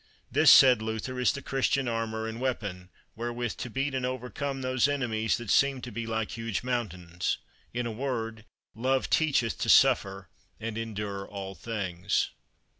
[0.31, 4.87] This, said Luther, is the Christian armour and weapon, wherewith to beat and overcome those
[4.87, 7.37] enemies that seem to be like huge mountains.
[7.71, 10.27] In a word, love teacheth to suffer
[10.59, 12.31] and endure all things.